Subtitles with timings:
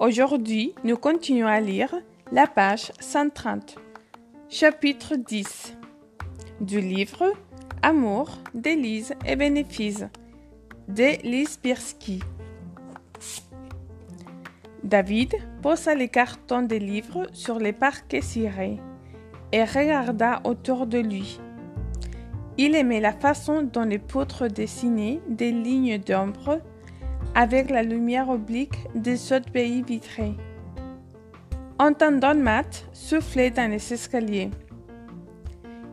[0.00, 1.94] Aujourd'hui, nous continuons à lire
[2.32, 3.76] la page 130,
[4.48, 5.76] chapitre 10
[6.62, 7.34] du livre
[7.82, 10.06] Amour, délices et bénéfices
[10.88, 11.60] de Lise.
[14.82, 18.80] David posa les cartons des livres sur les parquets cirés
[19.52, 21.38] et regarda autour de lui.
[22.56, 26.62] Il aimait la façon dont les poutres dessinaient des lignes d'ombre
[27.34, 30.34] avec la lumière oblique des autres pays vitrés.
[31.78, 34.50] Entendant Matt souffler dans les escaliers,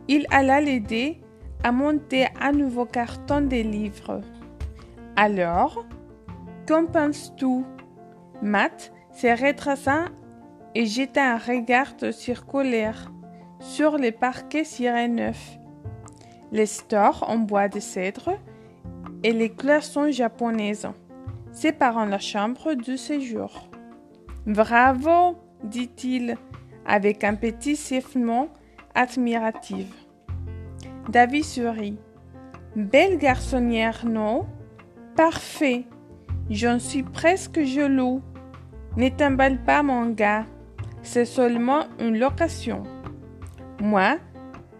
[0.08, 1.20] il alla l'aider
[1.62, 4.20] à monter un nouveau carton des livres.
[5.16, 5.84] Alors,
[6.66, 7.64] qu'en penses-tu?
[8.42, 10.06] Matt se retraça
[10.74, 13.10] et jeta un regard circulaire
[13.60, 15.58] sur les parquets cirés neufs,
[16.52, 18.38] les stores en bois de cèdre
[19.24, 20.88] et les cloisons japonaises
[21.60, 23.68] séparant la chambre du séjour.
[24.46, 26.36] Bravo, dit-il
[26.86, 28.46] avec un petit sifflement
[28.94, 29.88] admiratif.
[31.08, 31.98] David sourit.
[32.76, 34.46] Belle garçonnière, non?
[35.16, 35.86] Parfait.
[36.48, 38.22] J'en suis presque jaloux.
[38.96, 40.46] Ne t'emballe pas, mon gars.
[41.02, 42.84] C'est seulement une location.
[43.80, 44.18] Moi,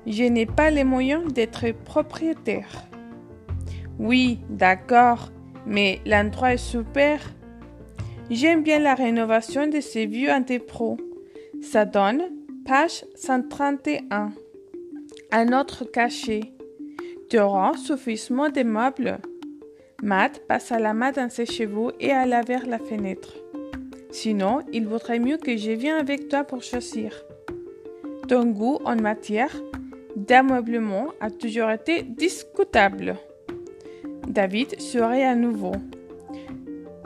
[0.06, 2.84] je n'ai pas les moyens d'être propriétaire.
[3.98, 5.32] Oui, d'accord,
[5.68, 7.20] mais l'endroit est super.
[8.30, 10.96] J'aime bien la rénovation de ces vieux antépros.
[11.60, 12.22] Ça donne
[12.66, 14.32] page 131.
[15.30, 16.40] Un autre cachet.
[17.34, 19.18] Auras suffisamment de meubles.
[20.02, 23.34] Matt passa la main dans ses cheveux et alla vers la fenêtre.
[24.10, 27.12] Sinon, il vaudrait mieux que je vienne avec toi pour choisir.
[28.28, 29.54] Ton goût en matière
[30.16, 33.16] d'ameublement a toujours été discutable.
[34.28, 35.72] David sourit à nouveau.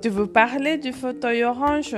[0.02, 1.96] De vous parler du fauteuil orange.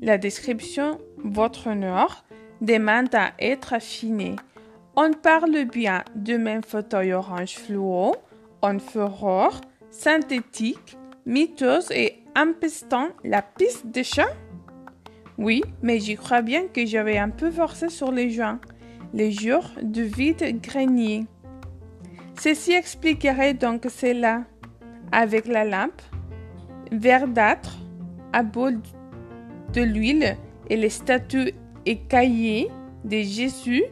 [0.00, 2.24] La description, votre honneur,
[2.62, 4.36] demande à être affinée.
[4.96, 8.14] On parle bien du même fauteuil orange fluo,
[8.62, 9.60] en fureur,
[9.90, 14.34] synthétique, miteuse et empestant la piste de chat
[15.36, 18.58] Oui, mais j'y crois bien que j'avais un peu forcé sur les joints,
[19.12, 21.26] les jours du vide grenier.
[22.42, 24.42] Ceci expliquerait donc cela.
[25.12, 26.02] Avec la lampe,
[26.90, 27.78] verdâtre,
[28.32, 28.80] à bol
[29.72, 30.36] de l'huile
[30.68, 31.52] et les statues
[31.86, 32.68] écaillées
[33.04, 33.84] de Jésus,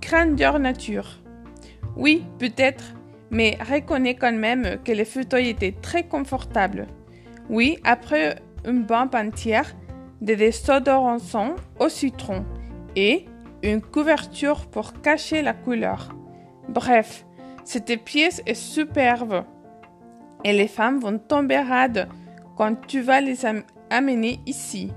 [0.00, 1.20] grandeur nature.
[1.96, 2.94] Oui, peut-être,
[3.30, 6.88] mais reconnais quand même que les fauteuils étaient très confortables.
[7.48, 9.72] Oui, après une bombe entière
[10.20, 12.44] de désodorisants au citron
[12.96, 13.26] et
[13.62, 16.12] une couverture pour cacher la couleur.
[16.68, 17.24] Bref,
[17.64, 19.44] cette pièce est superbe.
[20.44, 22.08] Et les femmes vont tomber rades
[22.56, 23.40] quand tu vas les
[23.90, 24.92] amener ici.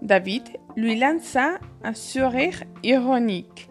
[0.00, 3.68] David lui lança un sourire ironique.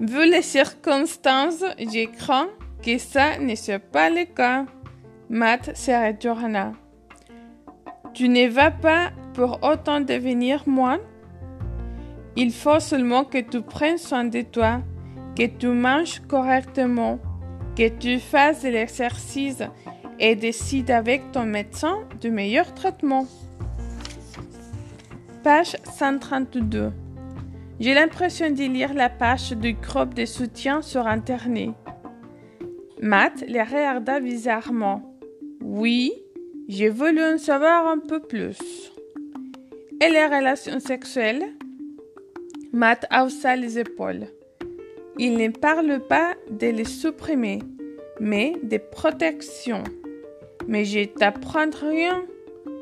[0.00, 2.48] Vu les circonstances, j'ai craint
[2.82, 4.66] que ça ne soit pas le cas.
[5.28, 6.72] Matt se retourna.
[8.14, 11.00] Tu ne vas pas pour autant devenir moine?
[12.36, 14.80] Il faut seulement que tu prennes soin de toi
[15.40, 17.18] que tu manges correctement,
[17.74, 19.62] que tu fasses de l'exercice
[20.18, 23.26] et décides avec ton médecin du meilleur traitement.
[25.42, 26.92] Page 132.
[27.78, 31.70] J'ai l'impression de lire la page du groupe de soutien sur Internet.
[33.00, 35.16] Matt les regarda bizarrement.
[35.62, 36.12] Oui,
[36.68, 38.58] j'ai voulu en savoir un peu plus.
[40.02, 41.54] Et les relations sexuelles?
[42.74, 44.26] Matt haussa les épaules.
[45.18, 47.60] Il ne parle pas de les supprimer,
[48.20, 49.84] mais de protection.
[50.66, 52.24] Mais je t'apprends rien.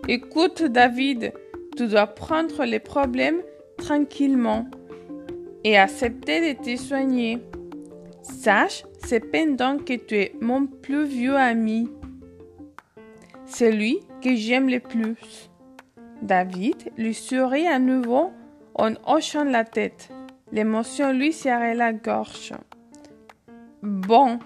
[0.09, 1.33] Écoute, David,
[1.77, 3.43] tu dois prendre les problèmes
[3.77, 4.67] tranquillement
[5.65, 7.39] et accepter de te soigner.
[8.23, 11.89] Sache cependant que tu es mon plus vieux ami,
[13.47, 15.51] celui que j'aime le plus.
[16.23, 18.33] David lui sourit à nouveau
[18.75, 20.11] en hochant la tête.
[20.53, 22.55] L'émotion lui serrait la gorge.
[23.83, 24.39] Bon,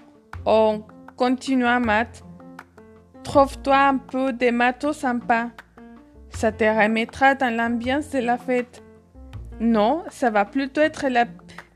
[0.45, 0.83] on
[1.15, 2.23] continua Matt.
[3.23, 5.49] Trouve-toi un peu des matos sympas.
[6.29, 8.83] Ça te remettra dans l'ambiance de la fête.
[9.59, 11.25] Non, ça va plutôt être la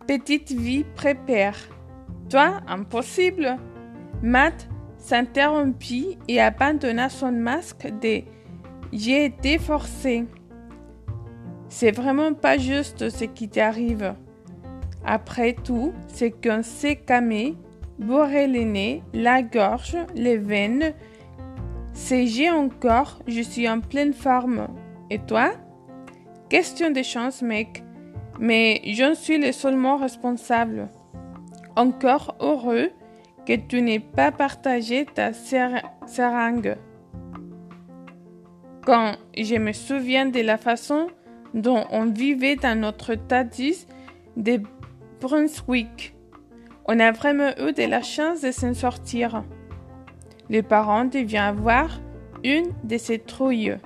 [0.08, 1.56] petite vie prépare.
[2.30, 3.56] Toi, impossible.
[4.22, 8.24] Matt s'interrompit et abandonna son masque de
[8.92, 10.26] J'ai été forcé.
[11.80, 14.16] C'est vraiment pas juste ce qui t'arrive.
[15.06, 17.56] Après tout, c'est qu'on s'est camé,
[18.00, 20.96] bourré les nez, la gorge, les veines.
[21.94, 24.70] C'est j'ai encore, je suis en pleine forme.
[25.12, 25.52] Et toi?
[26.50, 27.84] Question de chance, mec.
[28.40, 30.90] Mais je suis le seulement responsable.
[31.76, 32.90] Encore heureux
[33.46, 36.76] que tu n'aies pas partagé ta seringue.
[38.84, 41.10] Quand je me souviens de la façon
[41.58, 43.88] dont on vivait dans notre Tadis
[44.38, 44.62] de
[45.20, 46.16] Brunswick,
[46.86, 49.44] on a vraiment eu de la chance de s'en sortir.
[50.50, 52.00] Les parents devaient avoir
[52.44, 53.78] une de ces trouilles.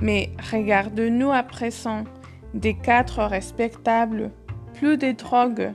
[0.00, 2.04] Mais regarde-nous à présent,
[2.52, 4.30] des quatre respectables,
[4.74, 5.72] plus de drogue,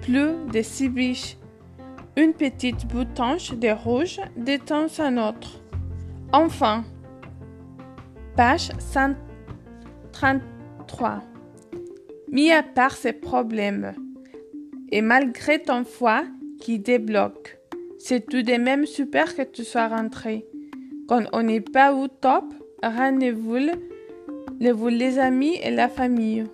[0.00, 1.36] plus de cibiches,
[2.16, 5.62] une petite boutonche de rouge de temps à autre.
[6.32, 6.84] Enfin,
[8.36, 8.70] page
[10.92, 11.22] 133.
[12.28, 13.94] Mis à part ces problèmes,
[14.90, 16.24] et malgré ton foie
[16.60, 17.58] qui débloque,
[17.98, 20.46] c'est tout de même super que tu sois rentré.
[21.08, 22.44] Quand on n'est pas au top,
[22.82, 23.58] rendez-vous
[24.60, 26.44] vous les amis et la famille.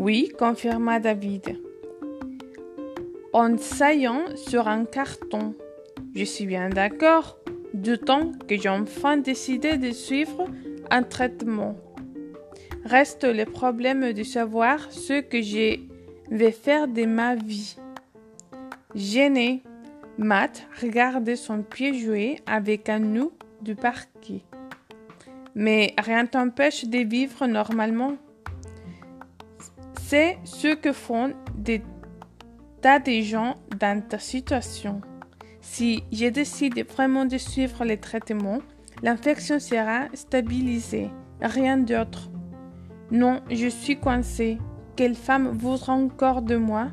[0.00, 1.58] Oui, confirma David
[3.32, 5.54] en saillant sur un carton.
[6.14, 7.38] Je suis bien d'accord,
[7.74, 10.46] du temps que j'ai enfin décidé de suivre
[10.90, 11.76] un traitement.
[12.88, 15.80] Reste le problème de savoir ce que je
[16.30, 17.76] vais faire de ma vie.
[18.94, 19.64] Gêné,
[20.18, 24.42] Matt regardait son pied jouer avec un nous du parquet.
[25.56, 28.16] Mais rien t'empêche de vivre normalement.
[30.02, 31.82] C'est ce que font des
[33.04, 35.00] des gens dans ta situation.
[35.60, 38.60] Si je décide vraiment de suivre les traitements,
[39.02, 41.10] l'infection sera stabilisée,
[41.40, 42.30] rien d'autre.
[43.10, 44.58] Non, je suis coincée.
[44.96, 46.88] Quelle femme voudra encore de moi?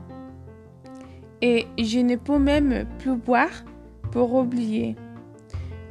[1.42, 3.64] Et je ne peux même plus boire
[4.12, 4.96] pour oublier.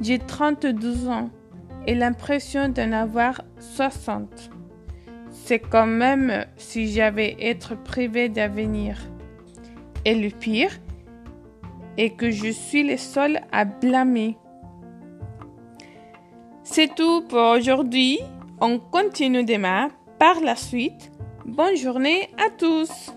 [0.01, 1.29] J'ai 32 ans
[1.87, 4.49] et l'impression d'en avoir 60.
[5.29, 8.97] C'est quand même si j'avais être privée d'avenir.
[10.05, 10.71] Et le pire
[11.97, 14.37] est que je suis le seul à blâmer.
[16.63, 18.19] C'est tout pour aujourd'hui.
[18.61, 19.89] On continue demain
[20.23, 21.11] par la suite.
[21.43, 23.11] Bonne journée à tous.